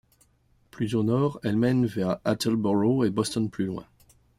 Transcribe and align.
Plus 0.71 0.95
au 0.95 1.03
nord, 1.03 1.39
elle 1.43 1.57
mène 1.57 1.85
vers 1.85 2.17
Attleboro, 2.25 3.03
et 3.03 3.11
Boston 3.11 3.51
plus 3.51 3.65
loin. 3.65 3.85